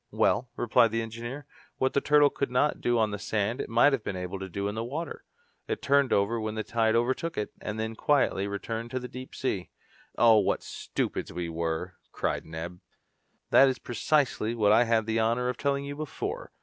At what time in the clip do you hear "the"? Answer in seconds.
0.89-1.03, 1.93-2.01, 3.11-3.19, 4.73-4.83, 6.55-6.63, 8.99-9.07, 15.05-15.19